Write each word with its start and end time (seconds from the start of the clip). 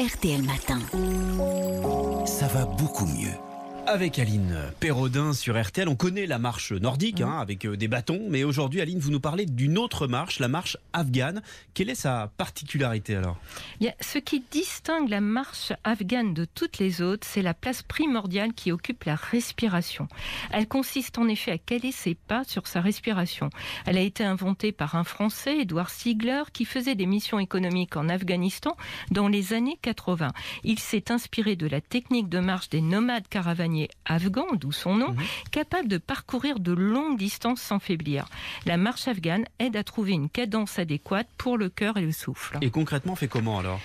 RTL 0.00 0.42
Matin. 0.42 0.78
Ça 2.24 2.46
va 2.46 2.64
beaucoup 2.64 3.04
mieux. 3.04 3.49
Avec 3.92 4.20
Aline 4.20 4.56
Perraudin 4.78 5.32
sur 5.32 5.60
RTL, 5.60 5.88
on 5.88 5.96
connaît 5.96 6.26
la 6.26 6.38
marche 6.38 6.70
nordique 6.70 7.22
hein, 7.22 7.38
avec 7.40 7.66
euh, 7.66 7.76
des 7.76 7.88
bâtons, 7.88 8.20
mais 8.28 8.44
aujourd'hui 8.44 8.80
Aline, 8.80 9.00
vous 9.00 9.10
nous 9.10 9.18
parlez 9.18 9.46
d'une 9.46 9.78
autre 9.78 10.06
marche, 10.06 10.38
la 10.38 10.46
marche 10.46 10.76
afghane. 10.92 11.42
Quelle 11.74 11.90
est 11.90 11.96
sa 11.96 12.30
particularité 12.36 13.16
alors? 13.16 13.36
Ce 14.00 14.18
qui 14.18 14.44
distingue 14.48 15.08
la 15.08 15.20
marche 15.20 15.72
afghane 15.82 16.34
de 16.34 16.44
toutes 16.44 16.78
les 16.78 17.02
autres, 17.02 17.26
c'est 17.28 17.42
la 17.42 17.52
place 17.52 17.82
primordiale 17.82 18.52
qui 18.52 18.70
occupe 18.70 19.02
la 19.02 19.16
respiration. 19.16 20.06
Elle 20.52 20.68
consiste 20.68 21.18
en 21.18 21.26
effet 21.26 21.50
à 21.50 21.58
caler 21.58 21.90
ses 21.90 22.14
pas 22.14 22.44
sur 22.44 22.68
sa 22.68 22.80
respiration. 22.80 23.50
Elle 23.86 23.98
a 23.98 24.02
été 24.02 24.22
inventée 24.22 24.70
par 24.70 24.94
un 24.94 25.02
Français, 25.02 25.62
Edouard 25.62 25.90
Ziegler, 25.90 26.44
qui 26.52 26.64
faisait 26.64 26.94
des 26.94 27.06
missions 27.06 27.40
économiques 27.40 27.96
en 27.96 28.08
Afghanistan 28.08 28.76
dans 29.10 29.26
les 29.26 29.52
années 29.52 29.80
80. 29.82 30.28
Il 30.62 30.78
s'est 30.78 31.10
inspiré 31.10 31.56
de 31.56 31.66
la 31.66 31.80
technique 31.80 32.28
de 32.28 32.38
marche 32.38 32.68
des 32.68 32.82
nomades 32.82 33.26
caravaniers 33.26 33.79
afghans, 34.04 34.54
d'où 34.54 34.72
son 34.72 34.96
nom, 34.96 35.14
capables 35.50 35.88
de 35.88 35.98
parcourir 35.98 36.60
de 36.60 36.72
longues 36.72 37.18
distances 37.18 37.60
sans 37.60 37.78
faiblir. 37.78 38.26
La 38.66 38.76
marche 38.76 39.08
afghane 39.08 39.44
aide 39.58 39.76
à 39.76 39.84
trouver 39.84 40.12
une 40.12 40.28
cadence 40.28 40.78
adéquate 40.78 41.28
pour 41.38 41.56
le 41.56 41.68
cœur 41.68 41.96
et 41.96 42.02
le 42.02 42.12
souffle. 42.12 42.58
Et 42.60 42.70
concrètement, 42.70 43.12
on 43.12 43.16
fait 43.16 43.28
comment 43.28 43.58
alors? 43.58 43.80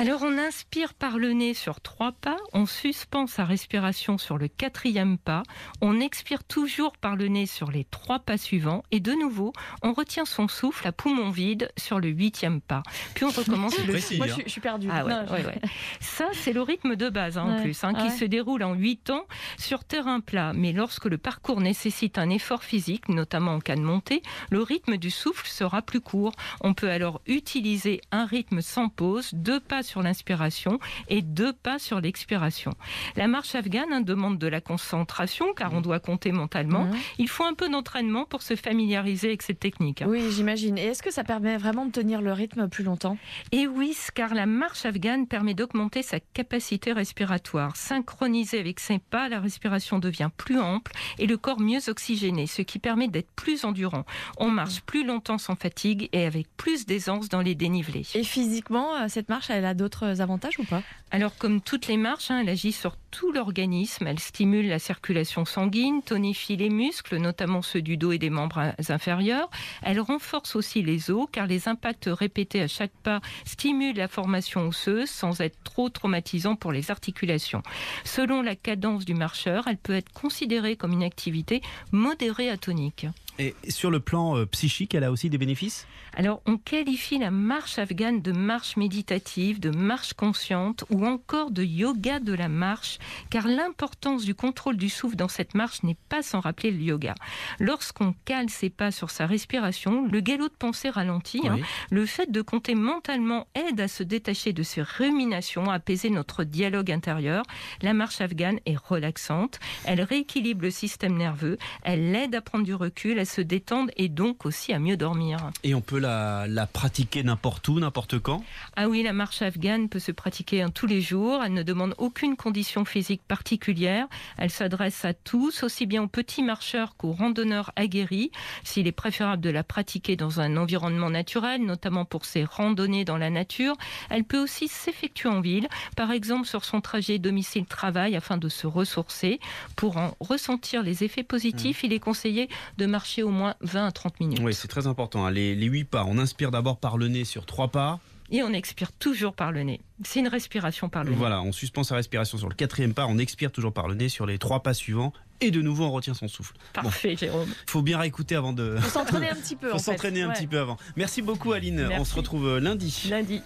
Alors 0.00 0.22
on 0.22 0.38
inspire 0.38 0.94
par 0.94 1.18
le 1.18 1.32
nez 1.32 1.54
sur 1.54 1.80
trois 1.80 2.12
pas, 2.12 2.36
on 2.52 2.66
suspend 2.66 3.26
sa 3.26 3.44
respiration 3.44 4.16
sur 4.16 4.38
le 4.38 4.46
quatrième 4.46 5.18
pas, 5.18 5.42
on 5.80 5.98
expire 5.98 6.44
toujours 6.44 6.96
par 6.96 7.16
le 7.16 7.26
nez 7.26 7.46
sur 7.46 7.72
les 7.72 7.82
trois 7.82 8.20
pas 8.20 8.38
suivants 8.38 8.84
et 8.92 9.00
de 9.00 9.10
nouveau 9.10 9.52
on 9.82 9.92
retient 9.92 10.24
son 10.24 10.46
souffle 10.46 10.86
à 10.86 10.92
poumon 10.92 11.30
vide 11.30 11.72
sur 11.76 11.98
le 11.98 12.10
huitième 12.10 12.60
pas. 12.60 12.84
Puis 13.16 13.24
on 13.24 13.30
recommence 13.30 13.76
le 13.84 13.94
Précis, 13.94 14.18
Moi, 14.18 14.26
hein. 14.26 14.28
je, 14.28 14.34
suis- 14.34 14.42
je 14.44 14.50
suis 14.50 14.60
perdue. 14.60 14.88
ah 14.88 15.04
ouais, 15.04 15.12
Non, 15.12 15.24
je- 15.26 15.32
ouais, 15.32 15.44
ouais. 15.46 15.60
Ça, 16.00 16.28
c'est 16.32 16.52
le 16.52 16.62
rythme 16.62 16.94
de 16.94 17.08
base 17.08 17.36
hein, 17.36 17.56
en 17.58 17.60
plus, 17.62 17.82
hein, 17.82 17.92
Ah 17.96 18.02
qui 18.02 18.08
ouais. 18.08 18.16
se 18.16 18.24
déroule 18.24 18.62
en 18.62 18.74
8 18.74 19.10
ans 19.10 19.26
sur 19.58 19.82
terrain 19.82 20.20
plat. 20.20 20.52
Mais 20.54 20.72
lorsque 20.72 21.06
le 21.06 21.18
parcours 21.18 21.60
nécessite 21.60 22.18
un 22.18 22.30
effort 22.30 22.62
physique, 22.62 23.08
notamment 23.08 23.54
en 23.54 23.58
cas 23.60 23.74
de 23.74 23.80
montée, 23.80 24.22
le 24.50 24.62
rythme 24.62 24.96
du 24.96 25.10
souffle 25.10 25.48
sera 25.48 25.82
plus 25.82 26.00
court. 26.00 26.34
On 26.60 26.72
peut 26.72 26.88
alors 26.90 27.20
utiliser 27.26 28.00
un 28.12 28.26
rythme 28.26 28.60
sans 28.60 28.88
pause, 28.88 29.30
deux 29.32 29.58
pas 29.58 29.82
sur 29.88 30.02
l'inspiration 30.02 30.78
et 31.08 31.22
deux 31.22 31.52
pas 31.52 31.78
sur 31.78 32.00
l'expiration. 32.00 32.72
La 33.16 33.26
marche 33.26 33.54
afghane 33.54 33.92
hein, 33.92 34.00
demande 34.00 34.38
de 34.38 34.46
la 34.46 34.60
concentration 34.60 35.52
car 35.54 35.72
on 35.72 35.80
doit 35.80 35.98
compter 35.98 36.30
mentalement. 36.30 36.88
Il 37.18 37.28
faut 37.28 37.44
un 37.44 37.54
peu 37.54 37.68
d'entraînement 37.68 38.24
pour 38.24 38.42
se 38.42 38.54
familiariser 38.54 39.28
avec 39.28 39.42
cette 39.42 39.58
technique. 39.60 40.02
hein. 40.02 40.06
Oui, 40.08 40.22
j'imagine. 40.30 40.78
Et 40.78 40.84
est-ce 40.84 41.02
que 41.02 41.10
ça 41.10 41.24
permet 41.24 41.56
vraiment 41.56 41.86
de 41.86 41.90
tenir 41.90 42.20
le 42.20 42.32
rythme 42.32 42.68
plus 42.68 42.84
longtemps? 42.84 43.16
Et 43.52 43.66
oui, 43.66 43.96
car 44.14 44.34
la 44.34 44.46
marche 44.46 44.84
afghane 44.84 45.26
permet 45.26 45.54
d'augmenter 45.54 46.02
sa 46.02 46.20
capacité 46.20 46.92
respiratoire. 46.92 47.74
Synchronisée 47.76 48.60
avec 48.60 48.80
ses 48.80 48.98
pas, 48.98 49.28
la 49.28 49.40
respiration 49.40 49.98
devient 49.98 50.30
plus 50.36 50.60
ample 50.60 50.92
et 51.18 51.26
le 51.26 51.36
corps 51.36 51.60
mieux 51.60 51.88
oxygéné, 51.88 52.46
ce 52.46 52.62
qui 52.62 52.78
permet 52.78 53.08
d'être 53.08 53.30
plus 53.32 53.64
endurant. 53.64 54.04
On 54.38 54.50
marche 54.50 54.80
plus 54.82 55.04
longtemps 55.04 55.38
sans 55.38 55.56
fatigue 55.56 56.08
et 56.12 56.26
avec 56.26 56.46
plus 56.56 56.84
d'aisance 56.84 57.28
dans 57.28 57.40
les 57.40 57.54
dénivelés. 57.54 58.06
Et 58.14 58.24
physiquement, 58.24 58.94
euh, 58.96 59.06
cette 59.08 59.28
marche, 59.28 59.50
elle 59.50 59.64
a 59.64 59.74
d'autres 59.78 60.20
avantages 60.20 60.58
ou 60.58 60.64
pas? 60.64 60.82
Alors, 61.10 61.34
comme 61.36 61.62
toutes 61.62 61.86
les 61.86 61.96
marches, 61.96 62.30
elle 62.30 62.50
agit 62.50 62.72
sur 62.72 62.96
tout 63.10 63.32
l'organisme. 63.32 64.06
Elle 64.06 64.18
stimule 64.18 64.68
la 64.68 64.78
circulation 64.78 65.44
sanguine, 65.44 66.02
tonifie 66.02 66.56
les 66.56 66.70
muscles, 66.70 67.16
notamment 67.16 67.62
ceux 67.62 67.82
du 67.82 67.96
dos 67.96 68.12
et 68.12 68.18
des 68.18 68.30
membres 68.30 68.58
in- 68.58 68.74
inférieurs. 68.88 69.50
Elle 69.82 70.00
renforce 70.00 70.56
aussi 70.56 70.82
les 70.82 71.10
os, 71.10 71.26
car 71.30 71.46
les 71.46 71.68
impacts 71.68 72.08
répétés 72.10 72.62
à 72.62 72.68
chaque 72.68 72.92
pas 73.02 73.20
stimulent 73.44 73.96
la 73.96 74.08
formation 74.08 74.68
osseuse 74.68 75.10
sans 75.10 75.40
être 75.40 75.58
trop 75.64 75.88
traumatisants 75.88 76.56
pour 76.56 76.72
les 76.72 76.90
articulations. 76.90 77.62
Selon 78.04 78.42
la 78.42 78.56
cadence 78.56 79.04
du 79.04 79.14
marcheur, 79.14 79.66
elle 79.66 79.78
peut 79.78 79.94
être 79.94 80.12
considérée 80.12 80.76
comme 80.76 80.92
une 80.92 81.02
activité 81.02 81.62
modérée 81.92 82.50
à 82.50 82.56
tonique. 82.56 83.06
Et 83.40 83.54
sur 83.68 83.92
le 83.92 84.00
plan 84.00 84.36
euh, 84.36 84.46
psychique, 84.46 84.96
elle 84.96 85.04
a 85.04 85.12
aussi 85.12 85.30
des 85.30 85.38
bénéfices? 85.38 85.86
Alors, 86.16 86.42
on 86.46 86.56
qualifie 86.56 87.18
la 87.18 87.30
marche 87.30 87.78
afghane 87.78 88.20
de 88.20 88.32
marche 88.32 88.76
méditative, 88.76 89.60
de 89.60 89.70
marche 89.70 90.12
consciente 90.14 90.84
ou 90.90 91.06
encore 91.06 91.52
de 91.52 91.62
yoga 91.62 92.18
de 92.18 92.32
la 92.34 92.48
marche, 92.48 92.97
car 93.30 93.46
l'importance 93.48 94.24
du 94.24 94.34
contrôle 94.34 94.76
du 94.76 94.88
souffle 94.88 95.16
dans 95.16 95.28
cette 95.28 95.54
marche 95.54 95.82
n'est 95.82 95.96
pas 96.08 96.22
sans 96.22 96.40
rappeler 96.40 96.70
le 96.70 96.80
yoga. 96.80 97.14
Lorsqu'on 97.58 98.14
cale 98.24 98.50
ses 98.50 98.70
pas 98.70 98.90
sur 98.90 99.10
sa 99.10 99.26
respiration, 99.26 100.06
le 100.10 100.20
galop 100.20 100.48
de 100.48 100.54
pensée 100.54 100.90
ralentit. 100.90 101.46
hein. 101.48 101.58
Le 101.90 102.06
fait 102.06 102.30
de 102.30 102.42
compter 102.42 102.74
mentalement 102.74 103.46
aide 103.54 103.80
à 103.80 103.88
se 103.88 104.02
détacher 104.02 104.52
de 104.52 104.62
ses 104.62 104.82
ruminations, 104.82 105.70
à 105.70 105.74
apaiser 105.74 106.10
notre 106.10 106.44
dialogue 106.44 106.90
intérieur. 106.90 107.42
La 107.82 107.94
marche 107.94 108.20
afghane 108.20 108.58
est 108.66 108.76
relaxante, 108.76 109.58
elle 109.84 110.02
rééquilibre 110.02 110.62
le 110.62 110.70
système 110.70 111.16
nerveux, 111.16 111.58
elle 111.82 112.14
aide 112.14 112.34
à 112.34 112.40
prendre 112.40 112.64
du 112.64 112.74
recul, 112.74 113.18
à 113.18 113.24
se 113.24 113.40
détendre 113.40 113.90
et 113.96 114.08
donc 114.08 114.44
aussi 114.46 114.72
à 114.72 114.78
mieux 114.78 114.96
dormir. 114.96 115.38
Et 115.64 115.74
on 115.74 115.80
peut 115.80 115.98
la, 115.98 116.46
la 116.48 116.66
pratiquer 116.66 117.22
n'importe 117.22 117.68
où, 117.68 117.80
n'importe 117.80 118.18
quand? 118.18 118.44
Ah 118.76 118.88
oui, 118.88 119.02
la 119.02 119.12
marche 119.12 119.42
afghane 119.42 119.88
peut 119.88 119.98
se 119.98 120.12
pratiquer 120.12 120.62
hein, 120.62 120.70
tous 120.70 120.86
les 120.86 121.00
jours. 121.00 121.42
Elle 121.44 121.52
ne 121.54 121.62
demande 121.62 121.94
aucune 121.98 122.36
condition 122.36 122.84
physique 122.88 123.22
particulière. 123.26 124.06
Elle 124.36 124.50
s'adresse 124.50 125.04
à 125.04 125.14
tous, 125.14 125.62
aussi 125.62 125.86
bien 125.86 126.02
aux 126.02 126.08
petits 126.08 126.42
marcheurs 126.42 126.96
qu'aux 126.96 127.12
randonneurs 127.12 127.72
aguerris. 127.76 128.30
S'il 128.64 128.86
est 128.86 128.92
préférable 128.92 129.42
de 129.42 129.50
la 129.50 129.62
pratiquer 129.62 130.16
dans 130.16 130.40
un 130.40 130.56
environnement 130.56 131.10
naturel, 131.10 131.64
notamment 131.64 132.04
pour 132.04 132.24
ses 132.24 132.44
randonnées 132.44 133.04
dans 133.04 133.18
la 133.18 133.30
nature, 133.30 133.76
elle 134.10 134.24
peut 134.24 134.42
aussi 134.42 134.68
s'effectuer 134.68 135.28
en 135.28 135.40
ville, 135.40 135.68
par 135.96 136.10
exemple 136.12 136.46
sur 136.46 136.64
son 136.64 136.80
trajet 136.80 137.18
domicile-travail 137.18 138.16
afin 138.16 138.36
de 138.38 138.48
se 138.48 138.66
ressourcer. 138.66 139.40
Pour 139.76 139.96
en 139.96 140.14
ressentir 140.20 140.82
les 140.82 141.04
effets 141.04 141.22
positifs, 141.22 141.82
il 141.84 141.92
est 141.92 142.00
conseillé 142.00 142.48
de 142.78 142.86
marcher 142.86 143.22
au 143.22 143.30
moins 143.30 143.54
20 143.60 143.86
à 143.86 143.92
30 143.92 144.20
minutes. 144.20 144.40
Oui, 144.42 144.54
c'est 144.54 144.68
très 144.68 144.86
important. 144.86 145.26
hein. 145.26 145.30
Les, 145.30 145.54
les 145.54 145.66
huit 145.66 145.84
pas, 145.84 146.04
on 146.06 146.18
inspire 146.18 146.50
d'abord 146.50 146.78
par 146.78 146.98
le 146.98 147.08
nez 147.08 147.24
sur 147.24 147.46
trois 147.46 147.68
pas. 147.68 148.00
Et 148.30 148.42
on 148.42 148.52
expire 148.52 148.92
toujours 148.92 149.32
par 149.34 149.52
le 149.52 149.62
nez. 149.62 149.80
C'est 150.04 150.20
une 150.20 150.28
respiration 150.28 150.88
par 150.88 151.02
le 151.04 151.10
nez. 151.10 151.16
Voilà, 151.16 151.40
on 151.42 151.52
suspend 151.52 151.82
sa 151.82 151.94
respiration 151.96 152.36
sur 152.38 152.48
le 152.48 152.54
quatrième 152.54 152.92
pas, 152.94 153.06
on 153.06 153.18
expire 153.18 153.50
toujours 153.50 153.72
par 153.72 153.88
le 153.88 153.94
nez 153.94 154.08
sur 154.08 154.26
les 154.26 154.38
trois 154.38 154.62
pas 154.62 154.74
suivants. 154.74 155.12
Et 155.40 155.50
de 155.50 155.62
nouveau, 155.62 155.84
on 155.84 155.92
retient 155.92 156.14
son 156.14 156.26
souffle. 156.28 156.54
Parfait, 156.72 157.16
Jérôme. 157.16 157.48
Faut 157.68 157.80
bien 157.82 157.98
réécouter 157.98 158.34
avant 158.34 158.52
de. 158.52 158.76
Faut 158.80 158.90
s'entraîner 158.90 159.30
un 159.30 159.36
petit 159.36 159.54
peu. 159.56 159.68
Faut 159.72 159.78
s'entraîner 159.78 160.22
un 160.22 160.28
Ouais. 160.28 160.34
petit 160.34 160.46
peu 160.48 160.58
avant. 160.58 160.76
Merci 160.96 161.22
beaucoup, 161.22 161.52
Aline. 161.52 161.80
On 161.84 161.88
Merci. 161.88 162.10
se 162.10 162.16
retrouve 162.16 162.46
euh, 162.48 162.60
lundi. 162.60 163.06
Lundi. 163.08 163.40